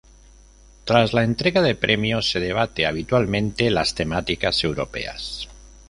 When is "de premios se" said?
1.61-2.39